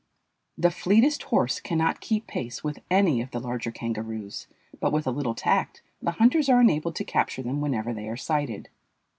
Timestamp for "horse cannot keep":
1.21-2.25